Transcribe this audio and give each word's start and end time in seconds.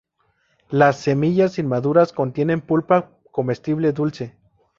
Las 0.71 0.97
semillas 0.97 1.59
inmaduras 1.59 2.11
contienen 2.11 2.61
pulpa 2.61 3.11
comestible 3.31 3.91
dulce. 3.91 4.35